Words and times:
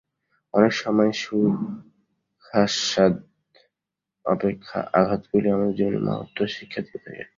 অনেক 0.53 0.73
সময় 0.73 1.11
সুখাস্বাদ 1.23 3.13
অপেক্ষা 4.25 4.79
আঘাতগুলিই 4.93 5.51
আমাদের 5.51 5.75
জীবনে 5.75 5.99
মহত্তর 6.07 6.47
শিক্ষা 6.49 6.81
দিয়া 6.81 6.99
থাকে। 7.05 7.23